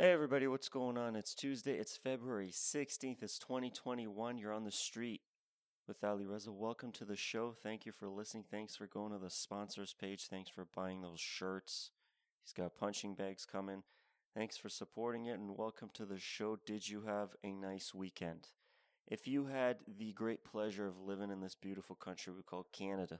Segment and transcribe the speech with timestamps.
[0.00, 1.16] Hey everybody, what's going on?
[1.16, 1.72] It's Tuesday.
[1.72, 3.20] It's February 16th.
[3.20, 4.38] It's 2021.
[4.38, 5.22] You're on the street
[5.88, 6.52] with Ali Reza.
[6.52, 7.52] Welcome to the show.
[7.64, 8.44] Thank you for listening.
[8.48, 10.28] Thanks for going to the sponsors page.
[10.28, 11.90] Thanks for buying those shirts.
[12.44, 13.82] He's got punching bags coming.
[14.36, 16.60] Thanks for supporting it and welcome to the show.
[16.64, 18.50] Did you have a nice weekend?
[19.08, 23.18] If you had the great pleasure of living in this beautiful country we call Canada,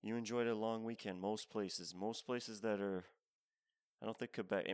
[0.00, 1.20] you enjoyed a long weekend.
[1.20, 3.04] Most places, most places that are,
[4.00, 4.64] I don't think Quebec,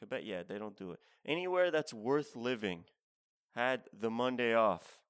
[0.00, 0.98] Quebec, yeah, they don't do it.
[1.26, 2.84] Anywhere that's worth living
[3.54, 5.02] had the Monday off.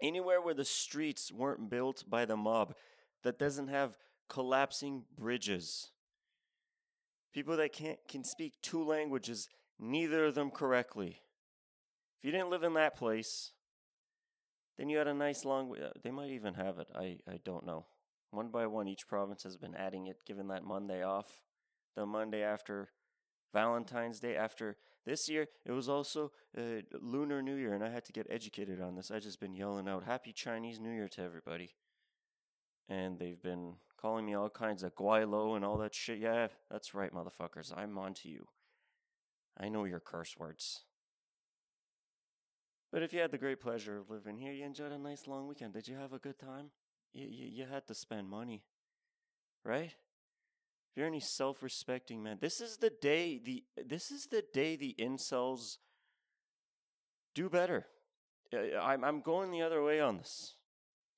[0.00, 2.74] Anywhere where the streets weren't built by the mob,
[3.24, 3.96] that doesn't have
[4.28, 5.90] collapsing bridges.
[7.32, 11.20] People that can't can speak two languages, neither of them correctly.
[12.18, 13.52] If you didn't live in that place,
[14.76, 15.74] then you had a nice long.
[15.76, 16.88] uh, They might even have it.
[16.94, 17.86] I I don't know.
[18.30, 21.40] One by one, each province has been adding it, given that Monday off.
[21.96, 22.90] The Monday after
[23.52, 24.76] Valentine's Day after
[25.06, 28.80] this year, it was also uh, Lunar New Year, and I had to get educated
[28.80, 29.10] on this.
[29.10, 31.70] I just been yelling out Happy Chinese New Year to everybody,
[32.88, 36.18] and they've been calling me all kinds of gweilo and all that shit.
[36.18, 37.72] Yeah, that's right, motherfuckers.
[37.76, 38.48] I'm on to you.
[39.58, 40.82] I know your curse words.
[42.92, 45.46] But if you had the great pleasure of living here, you enjoyed a nice long
[45.46, 45.74] weekend.
[45.74, 46.70] Did you have a good time?
[47.12, 48.62] You, you, you had to spend money,
[49.64, 49.94] right?
[50.98, 55.76] You're any self-respecting man, this is the day the this is the day the incels
[57.36, 57.86] do better.
[58.52, 60.56] Uh, I'm I'm going the other way on this.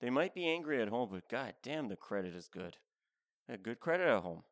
[0.02, 2.76] They might be angry at home, but god damn, the credit is good.
[3.48, 4.42] A good credit at home.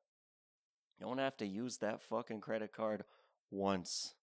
[0.99, 3.05] You don't have to use that fucking credit card
[3.51, 4.15] once.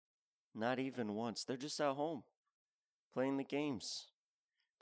[0.56, 1.44] Not even once.
[1.44, 2.24] They're just at home
[3.14, 4.08] playing the games.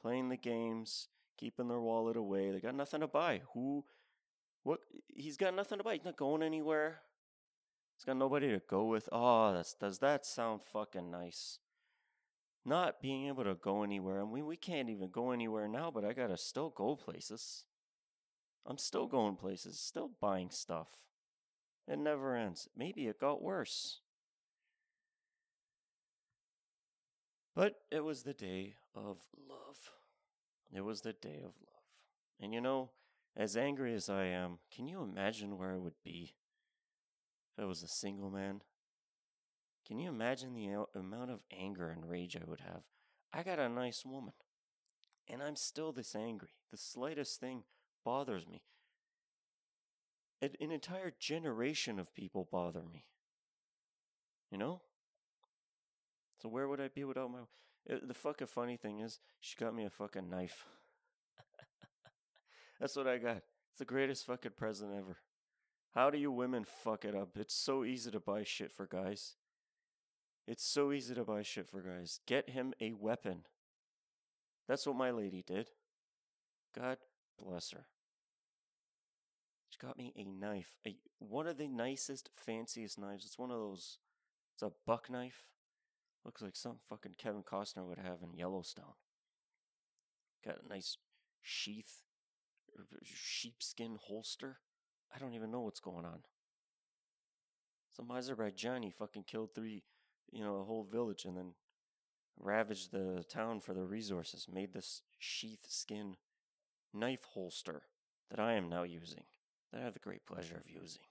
[0.02, 2.50] Playing the games, keeping their wallet away.
[2.52, 3.42] They got nothing to buy.
[3.54, 3.84] Who
[4.64, 4.80] what?
[5.08, 5.94] He's got nothing to buy.
[5.94, 7.02] He's not going anywhere.
[7.98, 9.08] He's got nobody to go with.
[9.12, 11.60] Oh, that's, does that sound fucking nice?
[12.66, 14.22] Not being able to go anywhere.
[14.22, 17.66] I mean, we can't even go anywhere now, but I gotta still go places.
[18.66, 20.90] I'm still going places, still buying stuff.
[21.88, 22.70] It never ends.
[22.76, 24.00] Maybe it got worse.
[27.56, 29.92] But it was the day of love.
[30.74, 31.84] It was the day of love.
[32.40, 32.90] And you know,
[33.36, 36.36] as angry as I am, can you imagine where I would be
[37.52, 38.62] if I was a single man?
[39.88, 42.84] Can you imagine the amount of anger and rage I would have?
[43.34, 44.34] I got a nice woman,
[45.28, 46.50] and I'm still this angry.
[46.72, 47.64] The slightest thing
[48.06, 48.64] bothers me.
[50.42, 53.06] An, entire generation of people bother me.
[54.52, 54.82] You know?
[56.42, 57.40] So where would I be without my.
[57.90, 60.66] Uh, The fucking funny thing is, she got me a fucking knife.
[62.84, 63.38] That's what I got.
[63.38, 65.16] It's the greatest fucking present ever.
[65.96, 67.30] How do you women fuck it up?
[67.38, 69.36] It's so easy to buy shit for guys.
[70.50, 72.20] It's so easy to buy shit for guys.
[72.28, 73.46] Get him a weapon.
[74.68, 75.70] That's what my lady did.
[76.78, 76.98] God
[77.42, 77.86] bless her.
[79.70, 80.76] She got me a knife.
[80.86, 83.24] A, one of the nicest, fanciest knives.
[83.24, 84.00] It's one of those.
[84.56, 85.46] It's a buck knife.
[86.26, 88.98] Looks like something fucking Kevin Costner would have in Yellowstone.
[90.46, 90.98] Got a nice
[91.42, 92.02] sheath
[93.04, 94.58] sheepskin holster.
[95.14, 96.20] I don't even know what's going on.
[97.96, 99.84] Some Azerbaijani fucking killed three,
[100.32, 101.54] you know, a whole village and then
[102.40, 104.48] ravaged the town for the resources.
[104.52, 106.16] Made this sheath skin
[106.94, 107.84] knife holster
[108.30, 109.24] that I am now using.
[109.72, 111.04] That I have the great pleasure of using.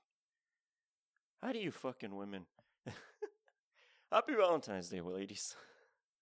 [1.43, 2.47] How do you fucking women?
[4.13, 5.57] Happy Valentine's Day, ladies.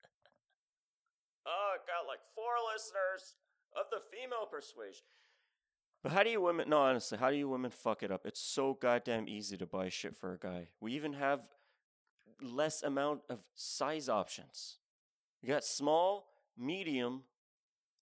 [1.46, 3.36] oh, I got like four listeners
[3.76, 5.04] of the female persuasion.
[6.02, 6.68] But how do you women?
[6.68, 8.24] No, honestly, how do you women fuck it up?
[8.24, 10.68] It's so goddamn easy to buy shit for a guy.
[10.80, 11.40] We even have
[12.40, 14.78] less amount of size options.
[15.42, 17.24] We got small, medium,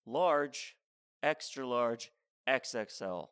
[0.06, 0.76] large,
[1.22, 2.12] extra large,
[2.48, 3.28] XXL.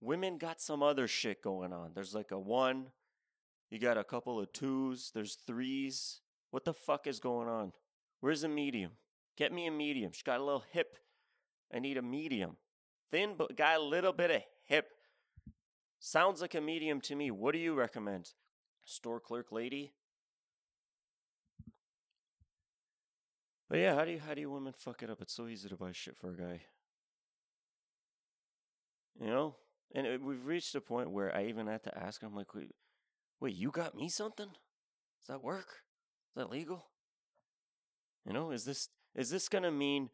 [0.00, 1.92] Women got some other shit going on.
[1.94, 2.88] There's like a one.
[3.70, 5.10] You got a couple of twos.
[5.14, 6.20] There's threes.
[6.50, 7.72] What the fuck is going on?
[8.20, 8.92] Where's a medium?
[9.38, 10.12] Get me a medium.
[10.12, 10.98] She got a little hip.
[11.74, 12.56] I need a medium.
[13.12, 14.88] Thin, but got a little bit of hip.
[16.00, 17.30] Sounds like a medium to me.
[17.30, 18.30] What do you recommend?
[18.84, 19.92] Store clerk lady?
[23.68, 25.20] But yeah, how do you how do you women fuck it up?
[25.20, 26.62] It's so easy to buy shit for a guy.
[29.20, 29.56] You know?
[29.94, 32.74] And it, we've reached a point where I even had to ask him, like, wait,
[33.40, 34.46] wait, you got me something?
[34.48, 35.68] Does that work?
[36.30, 36.86] Is that legal?
[38.26, 40.08] You know, is this is this gonna mean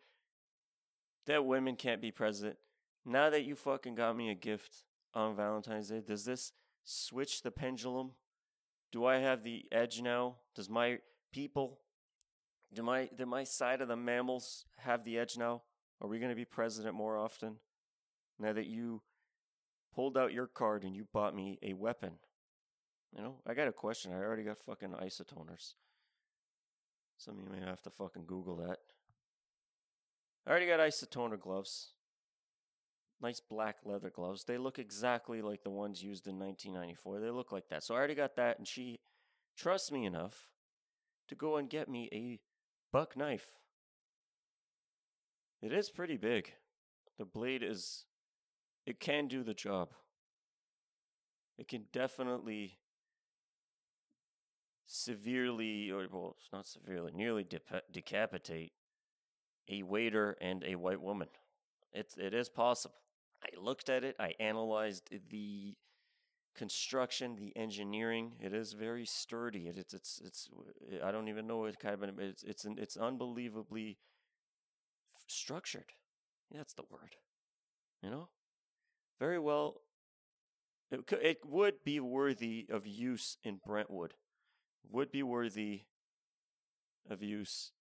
[1.26, 2.58] that women can't be president?
[3.04, 4.84] Now that you fucking got me a gift
[5.14, 6.52] on Valentine's Day, does this
[6.84, 8.12] switch the pendulum
[8.90, 10.36] Do I have the edge now?
[10.54, 10.98] Does my
[11.32, 11.80] people,
[12.72, 15.62] do my, do my side of the mammals have the edge now?
[16.00, 17.56] Are we going to be president more often?
[18.38, 19.02] Now that you
[19.94, 22.12] pulled out your card and you bought me a weapon.
[23.16, 24.12] You know, I got a question.
[24.12, 25.74] I already got fucking isotoners.
[27.16, 28.78] Some of you may have to fucking Google that.
[30.46, 31.94] I already got isotoner gloves.
[33.20, 34.44] Nice black leather gloves.
[34.44, 37.20] They look exactly like the ones used in 1994.
[37.20, 37.82] They look like that.
[37.82, 39.00] So I already got that, and she
[39.56, 40.50] trusts me enough
[41.26, 42.38] to go and get me a
[42.92, 43.58] buck knife.
[45.60, 46.52] It is pretty big.
[47.18, 48.04] The blade is.
[48.86, 49.90] It can do the job.
[51.58, 52.78] It can definitely
[54.86, 57.46] severely, or well, it's not severely, nearly
[57.92, 58.72] decapitate
[59.68, 61.28] a waiter and a white woman.
[61.92, 62.94] It's it is possible.
[63.42, 64.16] I looked at it.
[64.18, 65.74] I analyzed the
[66.54, 68.32] construction, the engineering.
[68.40, 69.68] It is very sturdy.
[69.68, 70.48] It, it's it's it's.
[70.92, 73.98] Eh, I don't even know what kind of it's it's it's unbelievably
[75.26, 75.92] structured.
[76.50, 77.16] Yeah, that's the word.
[78.02, 78.28] You know,
[79.18, 79.82] very well.
[80.90, 84.14] It could, it would be worthy of use in Brentwood.
[84.90, 85.82] Would be worthy
[87.10, 87.72] of use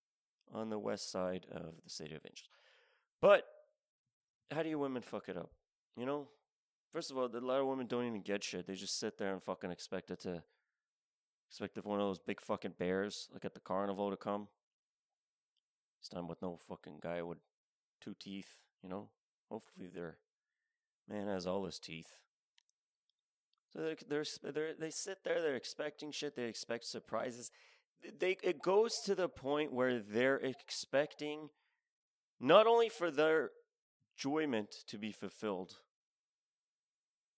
[0.54, 2.50] on the west side of the City of Angels.
[3.22, 3.46] But
[4.52, 5.52] how do you women fuck it up?
[5.96, 6.28] You know,
[6.92, 8.68] first of all, a lot of women don't even get shit.
[8.68, 10.44] They just sit there and fucking expect it to
[11.50, 14.48] expect if one of those big fucking bears like at the carnival to come.
[16.00, 17.40] It's done with no fucking guy with
[18.02, 18.60] two teeth.
[18.84, 19.10] You know,
[19.50, 20.18] hopefully their
[21.10, 22.22] man has all his teeth.
[23.74, 27.52] So they're, they're, they're, they sit there, they're expecting shit, they expect surprises
[28.20, 31.50] they it goes to the point where they're expecting
[32.40, 33.52] not only for their
[34.18, 35.80] enjoyment to be fulfilled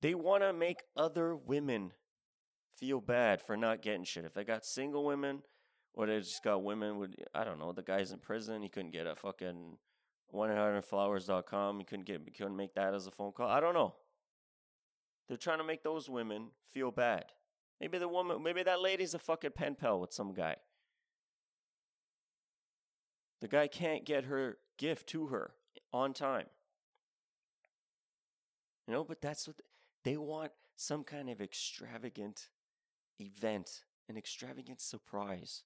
[0.02, 1.92] they want to make other women
[2.78, 5.42] feel bad for not getting shit if they got single women
[5.94, 8.92] or they just got women with i don't know the guy's in prison he couldn't
[8.92, 9.78] get a fucking
[10.34, 13.96] 1-800-flowers.com he couldn't get he couldn't make that as a phone call i don't know
[15.28, 17.26] they're trying to make those women feel bad
[17.80, 20.58] Maybe the woman, maybe that lady's a fucking pen pal with some guy.
[23.40, 25.52] The guy can't get her gift to her
[25.94, 26.48] on time.
[28.90, 29.58] You know, but that's what
[30.04, 32.50] they want some kind of extravagant
[33.20, 35.62] event, an extravagant surprise.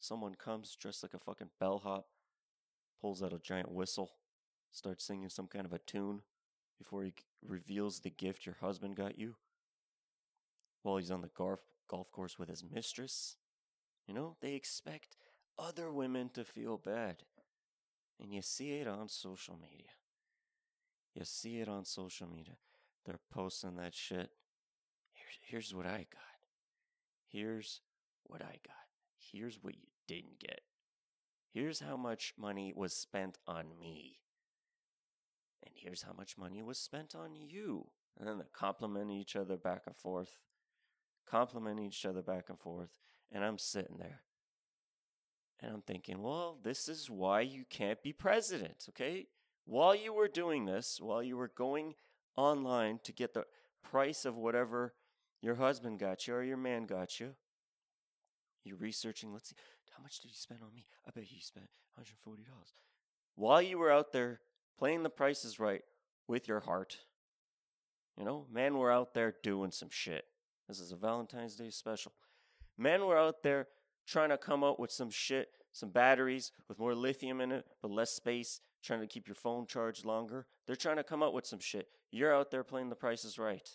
[0.00, 2.06] Someone comes dressed like a fucking bellhop,
[2.98, 4.12] pulls out a giant whistle,
[4.70, 6.22] starts singing some kind of a tune
[6.78, 7.12] before he
[7.46, 9.34] reveals the gift your husband got you
[10.82, 11.60] while he's on the golf
[11.90, 13.36] golf course with his mistress.
[14.06, 15.18] You know, they expect
[15.58, 17.24] other women to feel bad.
[18.18, 19.90] And you see it on social media.
[21.14, 22.56] You see it on social media.
[23.04, 24.30] They're posting that shit.
[25.12, 26.48] Here's here's what I got.
[27.28, 27.80] Here's
[28.24, 28.86] what I got.
[29.18, 30.60] Here's what you didn't get.
[31.52, 34.18] Here's how much money was spent on me.
[35.64, 37.88] And here's how much money was spent on you.
[38.18, 40.38] And then they compliment each other back and forth
[41.32, 42.98] complimenting each other back and forth.
[43.30, 44.20] And I'm sitting there
[45.60, 49.26] and I'm thinking, well, this is why you can't be president, okay?
[49.64, 51.94] While you were doing this, while you were going
[52.36, 53.44] online to get the
[53.82, 54.94] price of whatever
[55.40, 57.34] your husband got you or your man got you,
[58.64, 59.56] you're researching, let's see,
[59.96, 60.86] how much did he spend on me?
[61.06, 62.36] I bet he spent $140.
[63.34, 64.40] While you were out there
[64.78, 65.82] playing the prices right
[66.28, 66.98] with your heart,
[68.16, 70.24] you know, men were out there doing some shit.
[70.68, 72.12] This is a Valentine's Day special.
[72.78, 73.68] Men were out there
[74.06, 77.90] trying to come up with some shit, some batteries with more lithium in it, but
[77.90, 80.46] less space, trying to keep your phone charged longer.
[80.66, 81.88] They're trying to come up with some shit.
[82.10, 83.68] You're out there playing the prices right.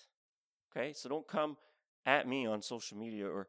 [0.71, 0.93] Okay?
[0.93, 1.57] So don't come
[2.05, 3.47] at me on social media or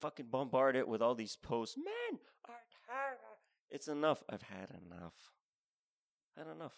[0.00, 1.76] fucking bombard it with all these posts.
[2.86, 3.18] Tired.
[3.70, 4.22] It's enough.
[4.30, 5.14] I've had enough.
[6.36, 6.74] Had enough.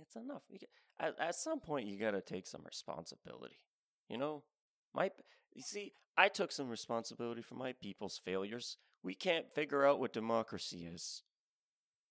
[0.00, 0.42] It's enough.
[0.98, 3.58] At, at some point, you got to take some responsibility.
[4.08, 4.42] You know,
[4.94, 5.10] my
[5.54, 8.76] you see, I took some responsibility for my people's failures.
[9.02, 11.22] We can't figure out what democracy is.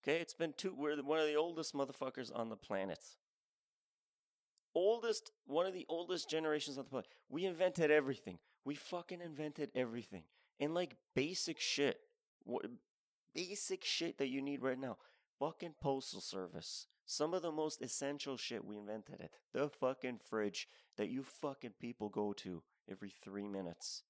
[0.08, 0.74] Okay, it's been two.
[0.74, 3.00] We're one of the oldest motherfuckers on the planet.
[4.74, 7.08] Oldest, one of the oldest generations on the planet.
[7.28, 8.38] We invented everything.
[8.64, 10.22] We fucking invented everything.
[10.60, 12.00] And like basic shit,
[12.44, 12.64] what,
[13.34, 14.96] basic shit that you need right now.
[15.38, 16.86] Fucking postal service.
[17.04, 19.30] Some of the most essential shit we invented it.
[19.52, 24.04] The fucking fridge that you fucking people go to every three minutes.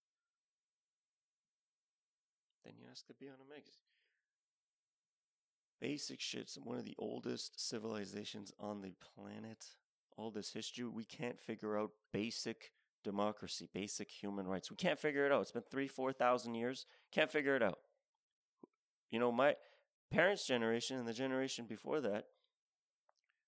[2.65, 3.88] Then you ask to be on a magazine.
[5.81, 9.65] Basic shit's one of the oldest civilizations on the planet.
[10.17, 12.73] All this history, we can't figure out basic
[13.05, 14.71] democracy, basic human rights.
[14.71, 15.43] We can't figure it out.
[15.43, 16.85] It's been three, four thousand years.
[17.13, 17.79] Can't figure it out.
[19.11, 19.55] You know, my
[20.11, 22.25] parents' generation and the generation before that,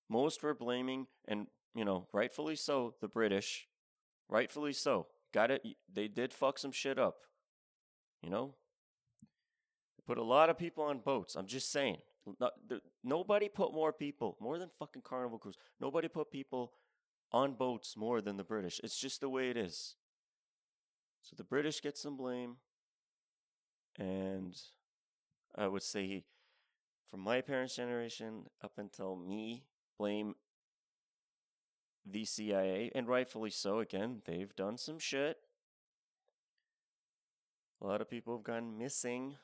[0.08, 3.66] most were blaming, and you know, rightfully so, the British.
[4.28, 5.08] Rightfully so.
[5.32, 5.64] Got it.
[5.92, 7.16] They did fuck some shit up.
[8.22, 8.54] You know,
[10.06, 11.34] put a lot of people on boats.
[11.34, 11.98] I'm just saying.
[12.38, 15.56] Not, the, nobody put more people, more than fucking Carnival Cruise.
[15.80, 16.72] Nobody put people
[17.32, 18.80] on boats more than the British.
[18.84, 19.96] It's just the way it is.
[21.22, 22.56] So the British get some blame.
[23.98, 24.56] And
[25.56, 26.24] I would say
[27.10, 29.64] from my parents' generation up until me,
[29.98, 30.34] blame
[32.06, 33.80] the CIA, and rightfully so.
[33.80, 35.38] Again, they've done some shit.
[37.82, 39.36] A lot of people have gone missing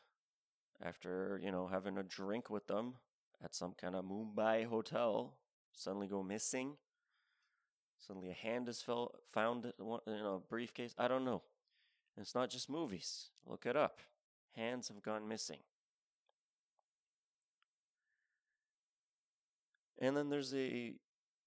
[0.82, 2.94] after, you know, having a drink with them
[3.42, 5.34] at some kind of Mumbai hotel,
[5.72, 6.76] suddenly go missing.
[7.98, 9.72] Suddenly a hand is fell, found
[10.06, 10.94] in a briefcase.
[10.98, 11.42] I don't know.
[12.18, 13.30] It's not just movies.
[13.46, 14.00] Look it up.
[14.54, 15.60] Hands have gone missing.
[19.98, 20.94] And then there's a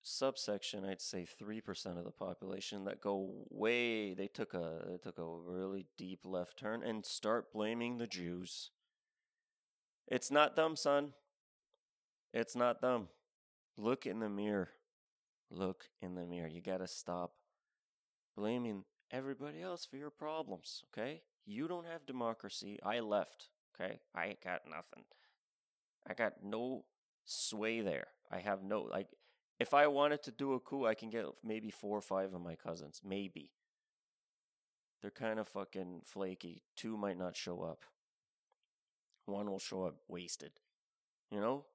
[0.02, 5.18] subsection, I'd say 3% of the population that go way they took a they took
[5.20, 8.72] a really deep left turn and start blaming the Jews
[10.10, 11.14] it's not them, son.
[12.34, 13.10] It's not them.
[13.78, 14.70] Look in the mirror.
[15.52, 16.48] Look in the mirror.
[16.48, 17.34] You got to stop
[18.36, 21.22] blaming everybody else for your problems, okay?
[21.46, 22.80] You don't have democracy.
[22.84, 24.00] I left, okay?
[24.16, 25.04] I got nothing.
[26.08, 26.86] I got no
[27.26, 28.08] sway there.
[28.32, 29.08] I have no, like,
[29.60, 32.42] if I wanted to do a coup, I can get maybe four or five of
[32.42, 33.02] my cousins.
[33.04, 33.52] Maybe.
[35.02, 36.64] They're kind of fucking flaky.
[36.76, 37.86] Two might not show up
[39.30, 40.52] one will show up wasted.
[41.32, 41.66] You know?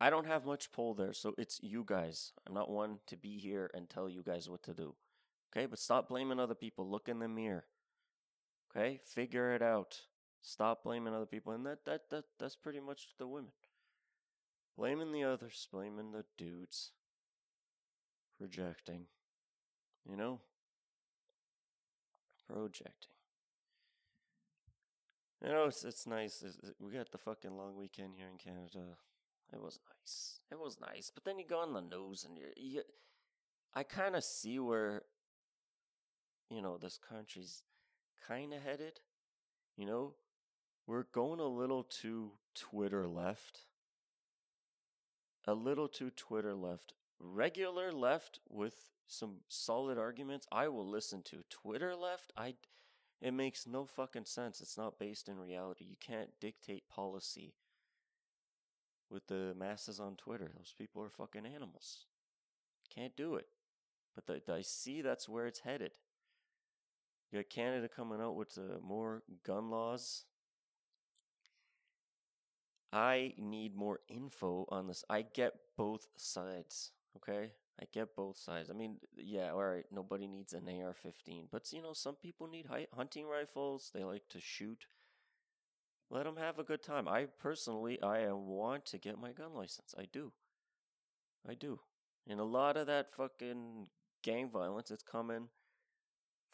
[0.00, 2.32] I don't have much pull there, so it's you guys.
[2.46, 4.94] I'm not one to be here and tell you guys what to do.
[5.50, 5.66] Okay?
[5.66, 6.88] But stop blaming other people.
[6.88, 7.64] Look in the mirror.
[8.70, 9.00] Okay?
[9.04, 10.02] Figure it out.
[10.40, 11.52] Stop blaming other people.
[11.52, 13.50] And that, that, that that's pretty much the women.
[14.76, 16.92] Blaming the others, blaming the dudes.
[18.38, 19.06] Projecting.
[20.08, 20.40] You know?
[22.48, 23.17] Projecting.
[25.42, 26.42] You know, it's it's nice.
[26.42, 28.96] It's, we got the fucking long weekend here in Canada.
[29.52, 30.40] It was nice.
[30.50, 31.10] It was nice.
[31.14, 32.82] But then you go on the news and you're, you,
[33.74, 35.02] I kind of see where,
[36.50, 37.62] you know, this country's
[38.26, 39.00] kind of headed.
[39.76, 40.14] You know,
[40.86, 43.60] we're going a little too Twitter left.
[45.46, 46.92] A little too Twitter left.
[47.18, 51.42] Regular left with some solid arguments, I will listen to.
[51.48, 52.54] Twitter left, I
[53.20, 54.60] it makes no fucking sense.
[54.60, 55.84] It's not based in reality.
[55.84, 57.54] You can't dictate policy
[59.10, 60.50] with the masses on Twitter.
[60.56, 62.06] Those people are fucking animals.
[62.94, 63.46] Can't do it.
[64.14, 65.92] But the, I see that's where it's headed.
[67.30, 70.24] You got Canada coming out with uh, more gun laws.
[72.92, 75.04] I need more info on this.
[75.10, 77.50] I get both sides, okay?
[77.80, 78.70] I get both sides.
[78.70, 82.48] I mean, yeah, all right, nobody needs an AR 15, but you know, some people
[82.48, 83.90] need hunting rifles.
[83.94, 84.86] They like to shoot.
[86.10, 87.06] Let them have a good time.
[87.06, 89.94] I personally, I want to get my gun license.
[89.96, 90.32] I do.
[91.48, 91.80] I do.
[92.26, 93.88] And a lot of that fucking
[94.22, 95.48] gang violence, it's coming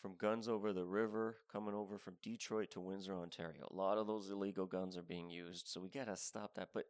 [0.02, 3.66] from guns over the river, coming over from Detroit to Windsor, Ontario.
[3.70, 6.68] A lot of those illegal guns are being used, so we gotta stop that.
[6.74, 6.84] But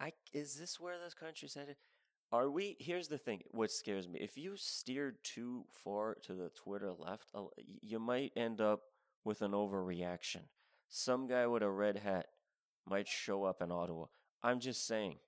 [0.00, 1.76] I is this where this country's headed?
[2.32, 2.76] Are we?
[2.80, 3.42] Here's the thing.
[3.50, 7.30] What scares me: if you steered too far to the Twitter left,
[7.82, 8.80] you might end up
[9.22, 10.48] with an overreaction.
[10.88, 12.26] Some guy with a red hat
[12.88, 14.06] might show up in Ottawa.
[14.42, 15.18] I'm just saying.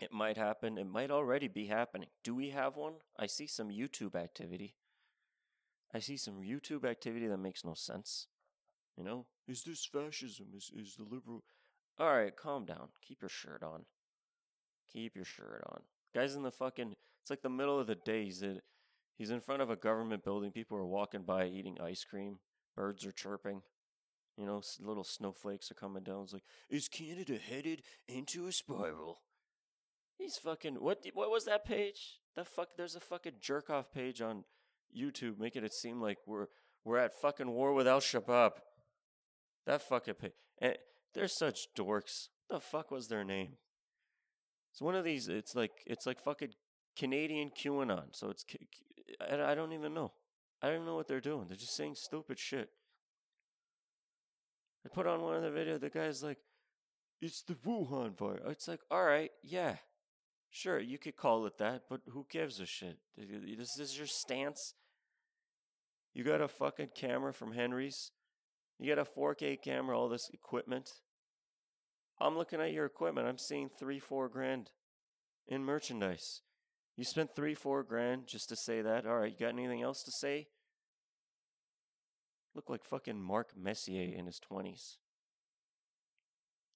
[0.00, 0.78] It might happen.
[0.78, 2.08] It might already be happening.
[2.24, 2.94] Do we have one?
[3.18, 4.74] I see some YouTube activity.
[5.92, 8.26] I see some YouTube activity that makes no sense.
[8.96, 10.48] You know, is this fascism?
[10.56, 11.44] Is is the liberal?
[11.98, 12.88] All right, calm down.
[13.06, 13.84] Keep your shirt on.
[14.92, 15.82] Keep your shirt on.
[16.14, 16.94] Guy's in the fucking.
[17.22, 18.24] It's like the middle of the day.
[18.24, 18.60] He's in,
[19.16, 20.50] he's in front of a government building.
[20.50, 22.38] People are walking by eating ice cream.
[22.76, 23.62] Birds are chirping.
[24.36, 26.22] You know, little snowflakes are coming down.
[26.22, 29.20] It's like, is Canada headed into a spiral?
[30.18, 30.76] He's fucking.
[30.76, 31.04] What?
[31.14, 32.20] What was that page?
[32.36, 32.70] The fuck.
[32.76, 34.44] There's a fucking jerk off page on
[34.96, 36.46] YouTube making it seem like we're
[36.84, 38.52] we're at fucking war with Al Shabaab.
[39.66, 40.32] That fucking page.
[40.60, 40.76] Eh, and
[41.14, 42.28] they're such dorks.
[42.48, 43.56] the fuck was their name?
[44.72, 45.28] It's one of these.
[45.28, 46.52] It's like it's like fucking
[46.96, 48.08] Canadian QAnon.
[48.12, 48.44] So it's
[49.30, 50.12] I, don't even know.
[50.62, 51.46] I don't even know what they're doing.
[51.48, 52.70] They're just saying stupid shit.
[54.84, 55.80] I put on one of the videos.
[55.80, 56.38] The guy's like,
[57.20, 59.76] "It's the Wuhan virus." Oh, it's like, all right, yeah,
[60.50, 62.98] sure, you could call it that, but who gives a shit?
[63.16, 64.74] This is your stance.
[66.12, 68.10] You got a fucking camera from Henry's.
[68.78, 70.90] You got a 4K camera, all this equipment.
[72.20, 73.26] I'm looking at your equipment.
[73.26, 74.70] I'm seeing three, four grand
[75.48, 76.42] in merchandise.
[76.96, 79.06] You spent three, four grand just to say that.
[79.06, 80.48] All right, you got anything else to say?
[82.54, 84.96] Look like fucking Mark Messier in his 20s.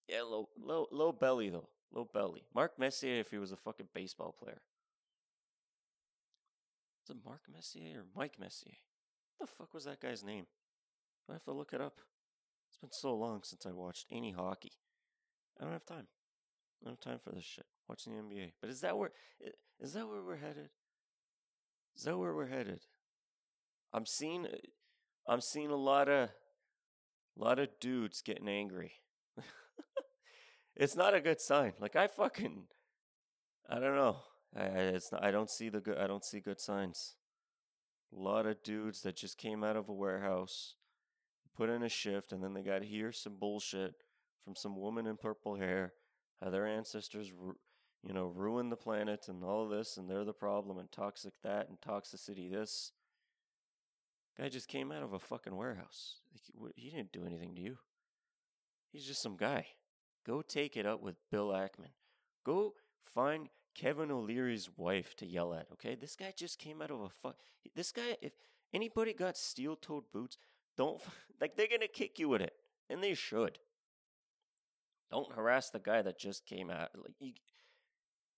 [0.08, 1.68] Yeah, low, low, low belly though.
[1.92, 2.44] Low belly.
[2.54, 4.62] Mark Messier if he was a fucking baseball player.
[7.04, 8.76] Is it Mark Messier or Mike Messier?
[9.36, 10.46] What the fuck was that guy's name?
[11.28, 12.00] I have to look it up.
[12.70, 14.72] It's been so long since I watched any hockey.
[15.60, 16.06] I don't have time.
[16.80, 17.66] I don't have time for this shit.
[17.88, 18.52] Watching the NBA.
[18.60, 19.10] But is that where
[19.80, 20.70] is that where we're headed?
[21.96, 22.80] Is that where we're headed?
[23.92, 24.56] I'm seeing uh,
[25.28, 28.92] I'm seeing a lot of a lot of dudes getting angry.
[30.76, 31.72] it's not a good sign.
[31.78, 32.64] Like I fucking
[33.68, 34.18] I don't know.
[34.56, 37.14] I it's not, I don't see the good I don't see good signs.
[38.16, 40.76] A lot of dudes that just came out of a warehouse,
[41.56, 43.94] put in a shift, and then they got to hear some bullshit
[44.44, 45.92] from some woman in purple hair,
[46.42, 47.32] how their ancestors,
[48.06, 51.68] you know, ruined the planet and all this, and they're the problem, and toxic that,
[51.68, 52.92] and toxicity this.
[54.36, 56.16] Guy just came out of a fucking warehouse.
[56.76, 57.78] He didn't do anything to you.
[58.92, 59.66] He's just some guy.
[60.26, 61.92] Go take it up with Bill Ackman.
[62.44, 65.66] Go find Kevin O'Leary's wife to yell at.
[65.72, 67.36] Okay, this guy just came out of a fuck.
[67.74, 68.32] This guy, if
[68.72, 70.36] anybody got steel-toed boots,
[70.76, 71.00] don't
[71.40, 72.54] like they're gonna kick you with it,
[72.88, 73.58] and they should.
[75.10, 76.90] Don't harass the guy that just came out.
[76.94, 77.32] Like you,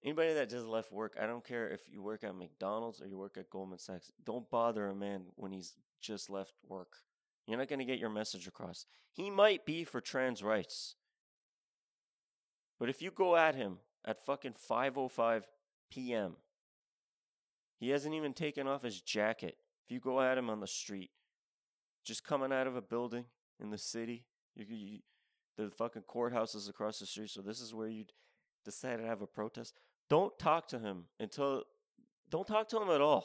[0.04, 3.16] anybody that just left work, I don't care if you work at McDonald's or you
[3.16, 4.10] work at Goldman Sachs.
[4.24, 6.96] Don't bother a man when he's just left work.
[7.46, 8.86] You're not gonna get your message across.
[9.12, 10.96] He might be for trans rights.
[12.78, 15.44] But if you go at him at fucking 5:05
[15.90, 16.36] p.m.
[17.78, 19.56] He hasn't even taken off his jacket.
[19.84, 21.10] If you go at him on the street,
[22.04, 23.26] just coming out of a building
[23.60, 24.98] in the city, you, you
[25.56, 28.04] the fucking courthouse is across the street, so this is where you
[28.64, 29.74] decide to have a protest.
[30.08, 31.64] Don't talk to him until
[32.30, 33.24] don't talk to him at all.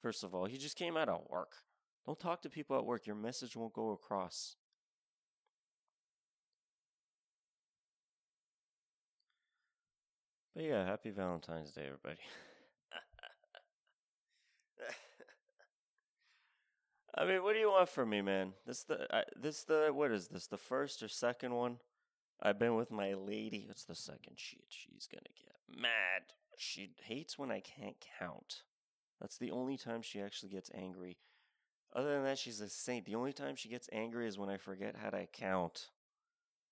[0.00, 1.52] First of all, he just came out of work.
[2.06, 3.06] Don't talk to people at work.
[3.06, 4.56] Your message won't go across.
[10.54, 12.20] But yeah, happy Valentine's Day, everybody.
[17.14, 18.54] I mean, what do you want from me, man?
[18.66, 20.46] This the uh, this the what is this?
[20.46, 21.78] The first or second one?
[22.40, 23.66] I've been with my lady.
[23.68, 24.64] It's the second sheet.
[24.68, 26.32] She's gonna get mad.
[26.56, 28.62] She hates when I can't count.
[29.20, 31.18] That's the only time she actually gets angry.
[31.94, 33.04] Other than that, she's a saint.
[33.04, 35.90] The only time she gets angry is when I forget how to count.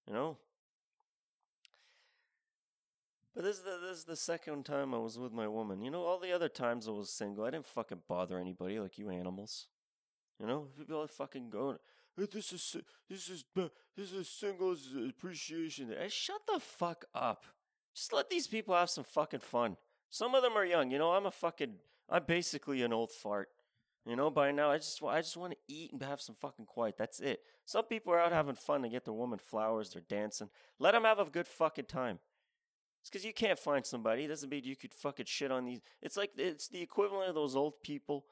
[0.07, 0.39] You know?
[3.35, 5.83] But this is the this is the second time I was with my woman.
[5.83, 8.99] You know, all the other times I was single, I didn't fucking bother anybody like
[8.99, 9.69] you animals.
[10.41, 11.77] You know, people are fucking going.
[12.17, 12.77] Hey, this is
[13.09, 13.45] this is
[13.97, 15.95] this is singles appreciation.
[15.97, 17.45] Hey, shut the fuck up.
[17.95, 19.77] Just let these people have some fucking fun.
[20.09, 20.91] Some of them are young.
[20.91, 21.75] You know, I'm a fucking.
[22.09, 23.49] I'm basically an old fart.
[24.07, 26.65] You know, by now I just I just want to eat and have some fucking
[26.65, 26.97] quiet.
[26.97, 27.41] That's it.
[27.67, 28.81] Some people are out having fun.
[28.83, 29.91] They get their woman flowers.
[29.91, 30.49] They're dancing.
[30.79, 32.19] Let them have a good fucking time.
[33.03, 34.25] It's because you can't find somebody.
[34.25, 35.81] It doesn't mean you could fucking shit on these.
[36.03, 38.25] It's like it's the equivalent of those old people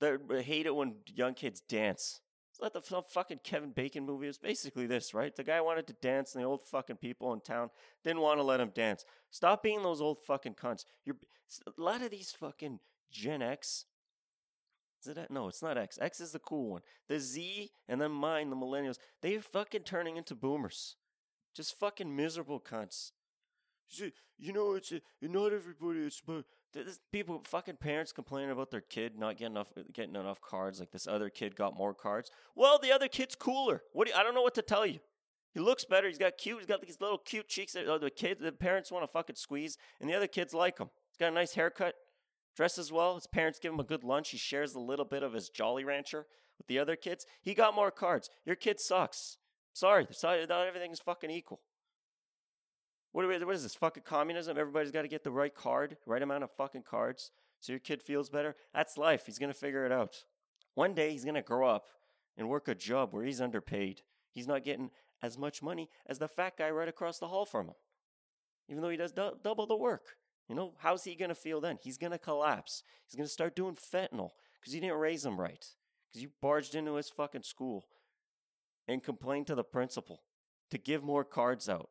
[0.00, 2.20] that uh, hate it when young kids dance.
[2.50, 4.26] It's like the fucking Kevin Bacon movie.
[4.26, 5.34] It was basically this, right?
[5.34, 7.68] The guy wanted to dance, and the old fucking people in town
[8.02, 9.04] didn't want to let him dance.
[9.30, 10.84] Stop being those old fucking cunts.
[11.04, 11.16] You're
[11.66, 12.80] a lot of these fucking
[13.10, 13.84] Gen X.
[15.02, 15.30] Is it?
[15.30, 15.98] No, it's not X.
[16.00, 16.80] X is the cool one.
[17.08, 18.96] The Z and then mine, the millennials.
[19.20, 20.96] They're fucking turning into boomers.
[21.54, 23.12] Just fucking miserable cunts
[24.38, 26.00] you know, it's a, not everybody.
[26.00, 26.44] It's but
[27.12, 30.80] people, fucking parents complaining about their kid not getting enough, getting enough cards.
[30.80, 32.30] Like this other kid got more cards.
[32.54, 33.82] Well, the other kid's cooler.
[33.92, 34.06] What?
[34.06, 35.00] Do you, I don't know what to tell you.
[35.52, 36.06] He looks better.
[36.06, 36.58] He's got cute.
[36.58, 37.72] He's got these little cute cheeks.
[37.72, 40.78] That, uh, the kids, the parents want to fucking squeeze, and the other kids like
[40.78, 40.90] him.
[41.10, 41.94] He's got a nice haircut,
[42.54, 43.14] dresses well.
[43.14, 44.30] His parents give him a good lunch.
[44.30, 46.26] He shares a little bit of his Jolly Rancher
[46.58, 47.24] with the other kids.
[47.42, 48.28] He got more cards.
[48.44, 49.38] Your kid sucks.
[49.72, 51.60] Sorry, sorry not everything's fucking equal.
[53.16, 53.74] What, what is this?
[53.74, 54.58] Fucking communism?
[54.58, 58.02] Everybody's got to get the right card, right amount of fucking cards, so your kid
[58.02, 58.54] feels better.
[58.74, 59.24] That's life.
[59.24, 60.24] He's gonna figure it out.
[60.74, 61.86] One day he's gonna grow up
[62.36, 64.02] and work a job where he's underpaid.
[64.34, 64.90] He's not getting
[65.22, 67.74] as much money as the fat guy right across the hall from him,
[68.68, 70.18] even though he does double the work.
[70.46, 71.78] You know, how's he gonna feel then?
[71.80, 72.82] He's gonna collapse.
[73.06, 75.64] He's gonna start doing fentanyl because you didn't raise him right.
[76.12, 77.86] Because you barged into his fucking school
[78.86, 80.20] and complained to the principal
[80.70, 81.88] to give more cards out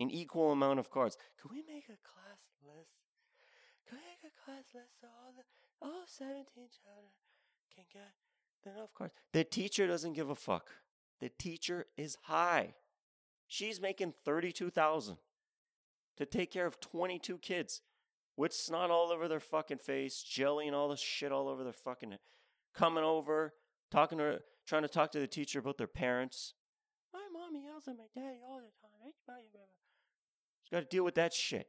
[0.00, 1.16] an equal amount of cards.
[1.40, 2.90] Could we make a class list?
[3.86, 5.44] Could we make a class list of all the
[5.82, 7.12] all 17 children
[7.74, 9.14] can't get enough cards.
[9.32, 10.70] The teacher doesn't give a fuck.
[11.20, 12.74] The teacher is high.
[13.46, 15.16] She's making 32,000
[16.16, 17.82] to take care of 22 kids
[18.36, 21.72] with snot all over their fucking face, jelly and all the shit all over their
[21.72, 22.20] fucking head.
[22.74, 23.54] coming over,
[23.90, 26.54] talking to her, trying to talk to the teacher about their parents.
[27.12, 28.90] My mommy yells at my daddy all the time.
[30.72, 31.66] Got to deal with that shit.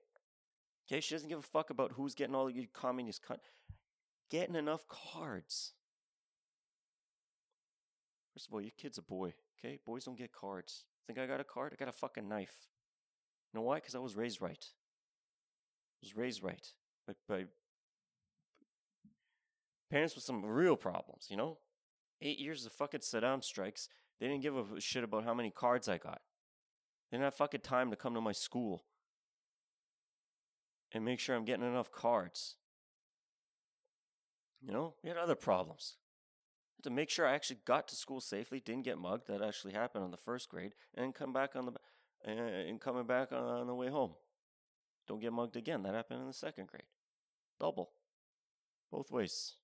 [0.88, 3.38] Okay, she doesn't give a fuck about who's getting all the communist cunt.
[4.30, 5.74] Getting enough cards.
[8.34, 9.34] First of all, your kid's a boy.
[9.60, 10.86] Okay, boys don't get cards.
[11.08, 11.74] Think I got a card?
[11.74, 12.68] I got a fucking knife.
[13.52, 13.76] You know why?
[13.76, 14.64] Because I was raised right.
[14.64, 16.66] I was raised right,
[17.06, 17.46] but by
[19.90, 21.28] parents with some real problems.
[21.30, 21.58] You know,
[22.22, 23.90] eight years of fucking Saddam strikes.
[24.20, 26.22] They didn't give a shit about how many cards I got.
[27.10, 28.84] They didn't have fucking time to come to my school
[30.94, 32.56] and make sure I'm getting enough cards.
[34.62, 35.98] You know, we had other problems.
[36.84, 39.28] to make sure I actually got to school safely, didn't get mugged.
[39.28, 41.74] That actually happened on the first grade, and come back on the
[42.24, 44.12] and coming back on the way home.
[45.08, 45.84] Don't get mugged again.
[45.84, 46.84] That happened in the second grade.
[47.60, 47.92] Double,
[48.92, 49.56] both ways.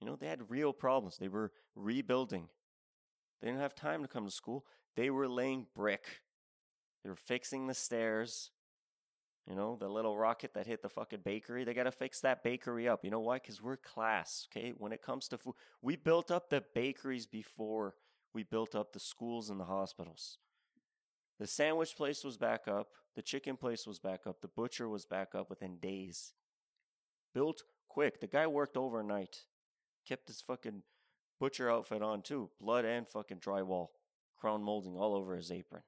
[0.00, 1.18] You know, they had real problems.
[1.18, 2.48] They were rebuilding.
[3.40, 4.64] They didn't have time to come to school.
[4.94, 6.04] They were laying brick.
[7.02, 8.50] They were fixing the stairs.
[9.48, 12.42] You know, the little rocket that hit the fucking bakery, they got to fix that
[12.42, 13.02] bakery up.
[13.02, 13.38] You know why?
[13.38, 14.74] Because we're class, okay?
[14.76, 17.94] When it comes to food, we built up the bakeries before
[18.34, 20.36] we built up the schools and the hospitals.
[21.40, 22.88] The sandwich place was back up.
[23.16, 24.42] The chicken place was back up.
[24.42, 26.34] The butcher was back up within days.
[27.32, 28.20] Built quick.
[28.20, 29.44] The guy worked overnight.
[30.06, 30.82] Kept his fucking
[31.40, 32.50] butcher outfit on too.
[32.60, 33.88] Blood and fucking drywall.
[34.36, 35.82] Crown molding all over his apron.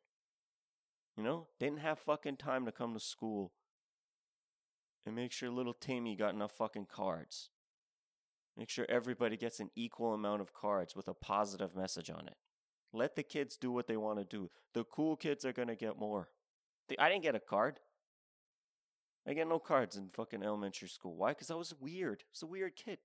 [1.20, 3.52] You know, didn't have fucking time to come to school
[5.04, 7.50] and make sure little Tammy got enough fucking cards.
[8.56, 12.36] Make sure everybody gets an equal amount of cards with a positive message on it.
[12.94, 14.48] Let the kids do what they want to do.
[14.72, 16.30] The cool kids are going to get more.
[16.98, 17.80] I didn't get a card.
[19.28, 21.16] I get no cards in fucking elementary school.
[21.16, 21.32] Why?
[21.32, 22.22] Because I was weird.
[22.22, 22.96] I was a weird kid.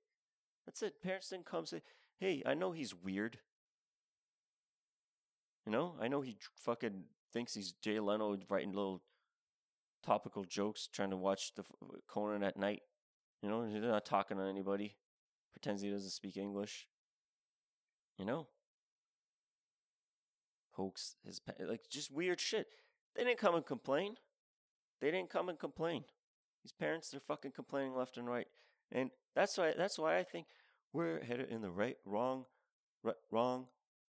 [0.65, 1.01] That's it.
[1.03, 1.81] Parents didn't come say,
[2.17, 3.39] hey, I know he's weird.
[5.65, 7.03] You know, I know he fucking
[7.35, 9.03] thinks he's Jay Leno writing little
[10.05, 12.81] topical jokes, trying to watch the uh, Conan at night.
[13.41, 14.95] You know, he's not talking to anybody.
[15.51, 16.87] Pretends he doesn't speak English.
[18.17, 18.47] You know,
[20.73, 22.67] pokes his like just weird shit.
[23.15, 24.15] They didn't come and complain.
[25.01, 26.05] They didn't come and complain.
[26.63, 28.47] These parents, they're fucking complaining left and right,
[28.93, 29.73] and that's why.
[29.77, 30.47] That's why I think
[30.93, 32.45] we're headed in the right, wrong,
[33.03, 33.67] right, wrong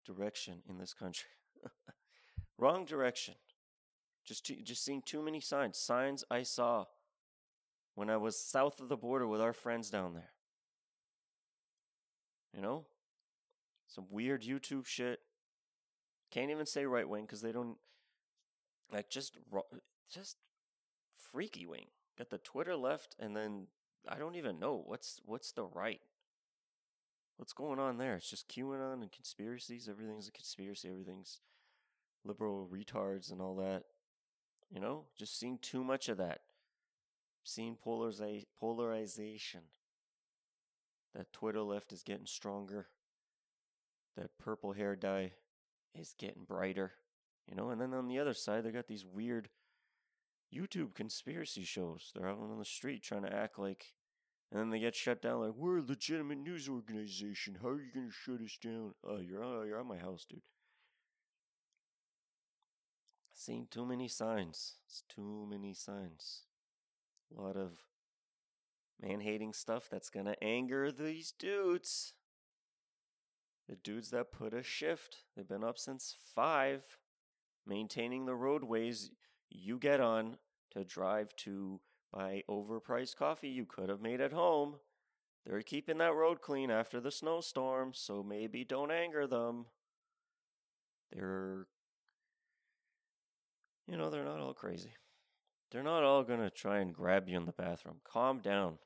[0.06, 1.30] direction in this country.
[2.60, 3.36] Wrong direction.
[4.26, 5.78] Just just seeing too many signs.
[5.78, 6.86] Signs I saw
[7.96, 10.32] when I was south of the border with our friends down there.
[12.54, 12.86] You know?
[13.88, 15.20] Some weird YouTube shit.
[16.32, 17.78] Can't even say right wing because they don't
[18.92, 19.38] like just
[20.12, 20.36] just
[21.32, 21.88] freaky wing.
[22.18, 23.68] Got the Twitter left and then
[24.08, 26.02] I don't even know what's what's the right.
[27.38, 28.16] What's going on there?
[28.16, 29.88] It's just QAnon and conspiracies.
[29.88, 30.90] Everything's a conspiracy.
[30.90, 31.40] Everything's
[32.24, 33.84] liberal retards and all that.
[34.70, 36.42] You know, just seeing too much of that.
[37.44, 39.62] Seeing polariza- polarization.
[41.16, 42.88] That Twitter left is getting stronger.
[44.16, 45.34] That purple hair dye
[45.96, 46.94] is getting brighter.
[47.48, 49.50] You know, and then on the other side, they got these weird
[50.54, 52.12] YouTube conspiracy shows.
[52.14, 53.94] They're out on the street trying to act like,
[54.52, 55.42] and then they get shut down.
[55.42, 57.58] Like we're a legitimate news organization.
[57.62, 58.94] How are you going to shut us down?
[59.04, 60.42] Oh, you're uh, you're at my house, dude.
[63.40, 64.76] Seeing too many signs.
[64.86, 66.42] It's too many signs.
[67.34, 67.86] A lot of
[69.02, 72.16] man hating stuff that's going to anger these dudes.
[73.70, 75.20] The dudes that put a shift.
[75.38, 76.98] They've been up since 5,
[77.66, 79.12] maintaining the roadways
[79.50, 80.36] you get on
[80.72, 81.80] to drive to
[82.12, 84.80] buy overpriced coffee you could have made at home.
[85.46, 89.68] They're keeping that road clean after the snowstorm, so maybe don't anger them.
[91.14, 91.68] They're
[93.90, 94.92] you know, they're not all crazy.
[95.72, 97.98] They're not all going to try and grab you in the bathroom.
[98.04, 98.78] Calm down.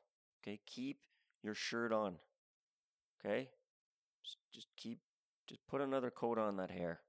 [0.41, 0.59] Okay?
[0.65, 0.99] Keep
[1.43, 2.15] your shirt on.
[3.19, 3.49] Okay?
[4.23, 4.99] Just, just keep,
[5.47, 7.01] just put another coat on that hair.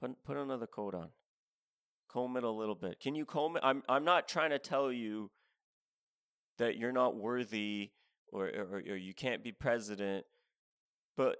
[0.00, 1.08] Put, put another coat on.
[2.08, 3.00] Comb it a little bit.
[3.00, 3.62] Can you comb it?
[3.64, 5.30] I'm, I'm not trying to tell you
[6.58, 7.90] that you're not worthy
[8.32, 10.26] or, or, or you can't be president,
[11.16, 11.36] but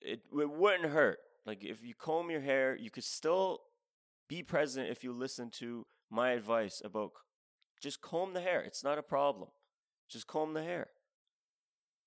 [0.00, 1.18] it, it wouldn't hurt.
[1.44, 3.60] Like if you comb your hair, you could still
[4.28, 7.12] be present if you listen to my advice about
[7.80, 8.60] just comb the hair.
[8.60, 9.48] It's not a problem.
[10.08, 10.88] Just comb the hair.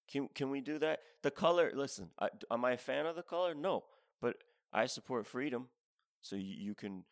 [0.07, 0.99] Can can we do that?
[1.23, 1.71] The color.
[1.73, 3.55] Listen, I, am I a fan of the color?
[3.55, 3.83] No,
[4.21, 4.37] but
[4.71, 5.69] I support freedom.
[6.21, 7.03] So you, you can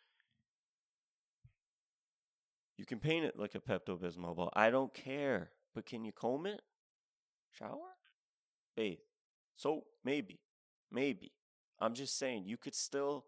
[2.77, 4.51] you can paint it like a Pepto Bismol ball.
[4.53, 5.51] I don't care.
[5.73, 6.61] But can you comb it?
[7.51, 7.97] Shower?
[8.75, 8.99] Bathe.
[9.55, 10.39] So maybe.
[10.91, 11.31] Maybe.
[11.79, 13.25] I'm just saying you could still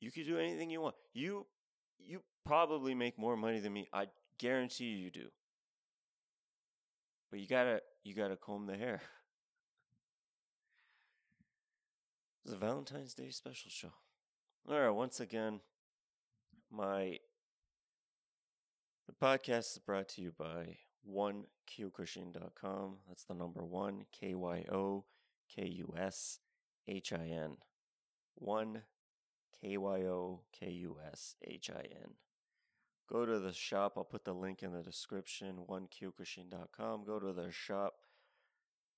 [0.00, 0.94] you could do anything you want.
[1.12, 1.46] You
[1.98, 3.88] you probably make more money than me.
[3.92, 4.06] I
[4.38, 5.28] guarantee you do.
[7.30, 9.00] But you gotta you gotta comb the hair.
[12.44, 13.90] It's a Valentine's Day special show.
[14.70, 15.58] Alright, once again,
[16.70, 17.18] my
[19.08, 22.96] the podcast is brought to you by one onekyokushin.com.
[23.08, 25.04] That's the number one K Y O
[25.54, 26.40] K U S
[26.86, 27.56] H I N.
[28.34, 28.82] One
[29.60, 32.14] K Y O K U S H I N.
[33.10, 33.94] Go to the shop.
[33.96, 35.58] I'll put the link in the description.
[35.68, 37.04] Onekyokushin.com.
[37.04, 37.94] Go to their shop.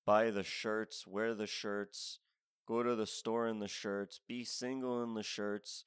[0.05, 1.05] Buy the shirts.
[1.05, 2.19] Wear the shirts.
[2.67, 4.19] Go to the store in the shirts.
[4.27, 5.85] Be single in the shirts.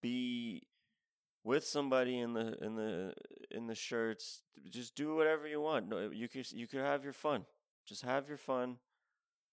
[0.00, 0.66] Be
[1.44, 3.14] with somebody in the in the
[3.50, 4.42] in the shirts.
[4.70, 5.92] Just do whatever you want.
[6.14, 7.44] You could you could have your fun.
[7.86, 8.76] Just have your fun.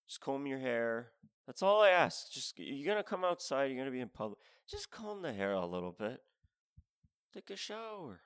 [0.08, 1.12] Just comb your hair.
[1.50, 2.32] That's all I ask.
[2.32, 3.72] Just you're gonna come outside.
[3.72, 4.38] You're gonna be in public.
[4.70, 6.22] Just comb the hair a little bit.
[7.34, 8.22] Take a shower.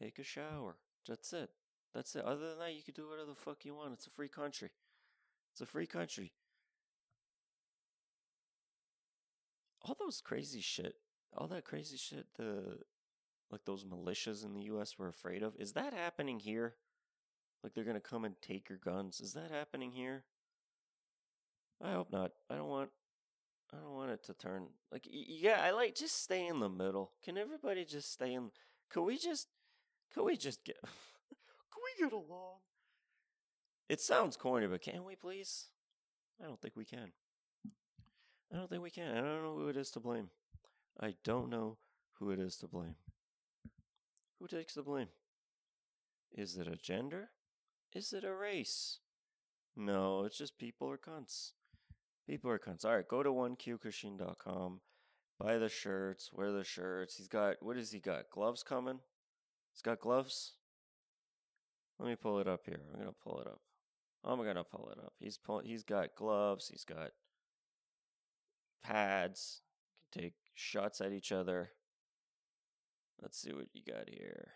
[0.00, 0.76] Take a shower.
[1.08, 1.50] That's it.
[1.92, 2.24] That's it.
[2.24, 3.94] Other than that, you can do whatever the fuck you want.
[3.94, 4.70] It's a free country.
[5.50, 6.32] It's a free country.
[9.82, 10.94] All those crazy shit
[11.36, 12.78] all that crazy shit the
[13.50, 16.74] like those militias in the US were afraid of is that happening here
[17.62, 20.24] like they're to come and take your guns is that happening here
[21.82, 22.90] I hope not I don't want
[23.72, 27.12] I don't want it to turn like yeah I like just stay in the middle
[27.22, 28.50] can everybody just stay in
[28.90, 29.48] could we just
[30.12, 32.58] could we just get could we get along
[33.88, 35.66] it sounds corny but can we please
[36.42, 37.12] I don't think we can
[38.52, 40.30] I don't think we can I don't know who it is to blame
[41.00, 41.78] I don't know
[42.18, 42.96] who it is to blame.
[44.38, 45.08] Who takes the blame?
[46.32, 47.30] Is it a gender?
[47.94, 48.98] Is it a race?
[49.76, 51.52] No, it's just people are cunts.
[52.28, 52.84] People are cunts.
[52.84, 54.80] All right, go to onekyokushin.com,
[55.40, 57.16] buy the shirts, wear the shirts.
[57.16, 58.28] He's got, what has he got?
[58.30, 59.00] Gloves coming?
[59.72, 60.52] He's got gloves?
[61.98, 62.80] Let me pull it up here.
[62.92, 63.60] I'm to pull it up.
[64.22, 65.14] I'm to pull it up.
[65.18, 67.12] He's pull, he's got gloves, he's got
[68.84, 69.62] pads.
[70.12, 71.70] Can take shots at each other.
[73.22, 74.52] Let's see what you got here.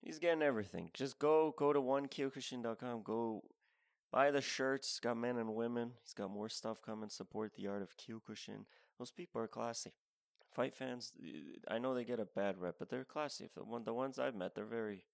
[0.00, 0.90] He's getting everything.
[0.92, 3.02] Just go go to onekyokushin.com.
[3.02, 3.42] Go
[4.14, 5.00] buy the shirts.
[5.00, 5.90] Got men and women.
[6.02, 7.08] He's got more stuff coming.
[7.08, 8.64] Support the art of Kyokushin.
[8.98, 9.92] Those people are classy.
[10.54, 11.12] Fight fans,
[11.66, 13.44] I know they get a bad rep, but they're classy.
[13.44, 15.04] If the one the ones I've met, they're very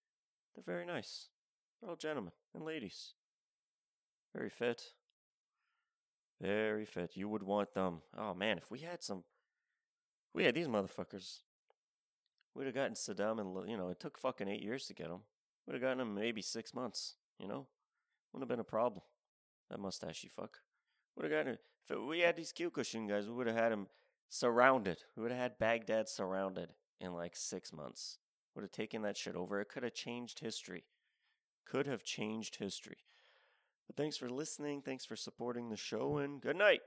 [0.55, 1.29] they're very nice.
[1.81, 3.15] They're all gentlemen and ladies.
[4.35, 4.83] Very fit.
[6.43, 7.13] Very fit.
[7.15, 8.03] You would want them.
[8.19, 9.25] Oh man, if we had some
[10.35, 11.39] we had these motherfuckers.
[12.55, 15.21] We'd have gotten Saddam, and you know, it took fucking eight years to get him.
[15.67, 17.15] We'd have gotten him maybe six months.
[17.39, 17.67] You know,
[18.33, 19.03] wouldn't have been a problem.
[19.71, 20.59] That mustachy fuck.
[21.17, 21.55] Would have gotten.
[21.55, 21.61] it.
[21.89, 23.89] If we had these Kyokushin guys, we would have had him
[24.29, 24.99] surrounded.
[25.17, 28.19] We would have had Baghdad surrounded in like six months.
[28.55, 29.61] Would have taken that shit over.
[29.61, 30.85] It could have changed history.
[31.65, 32.99] Could have changed history.
[33.87, 34.83] But thanks for listening.
[34.83, 36.81] Thanks for supporting the show, and good night.